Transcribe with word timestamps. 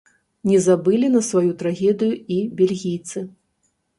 Не 0.51 0.55
забылі 0.67 1.09
на 1.15 1.21
сваю 1.27 1.51
трагедыю 1.59 2.13
і 2.39 2.39
бельгійцы. 2.61 3.25